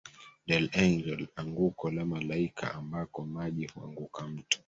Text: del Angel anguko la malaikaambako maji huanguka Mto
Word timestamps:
del 0.47 0.65
Angel 0.73 1.27
anguko 1.35 1.91
la 1.91 2.05
malaikaambako 2.05 3.25
maji 3.25 3.67
huanguka 3.67 4.27
Mto 4.27 4.59